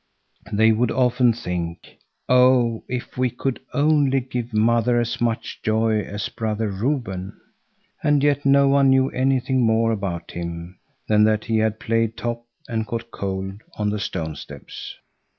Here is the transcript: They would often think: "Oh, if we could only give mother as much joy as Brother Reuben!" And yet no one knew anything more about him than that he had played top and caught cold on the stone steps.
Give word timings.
They 0.51 0.71
would 0.71 0.89
often 0.89 1.31
think: 1.31 1.97
"Oh, 2.27 2.83
if 2.87 3.19
we 3.19 3.29
could 3.29 3.59
only 3.71 4.19
give 4.19 4.51
mother 4.51 4.99
as 4.99 5.21
much 5.21 5.61
joy 5.61 5.99
as 5.99 6.27
Brother 6.27 6.69
Reuben!" 6.71 7.39
And 8.01 8.23
yet 8.23 8.43
no 8.43 8.67
one 8.67 8.89
knew 8.89 9.11
anything 9.11 9.61
more 9.63 9.91
about 9.91 10.31
him 10.31 10.79
than 11.07 11.23
that 11.25 11.45
he 11.45 11.59
had 11.59 11.79
played 11.79 12.17
top 12.17 12.47
and 12.67 12.87
caught 12.87 13.11
cold 13.11 13.61
on 13.77 13.91
the 13.91 13.99
stone 13.99 14.35
steps. 14.35 14.95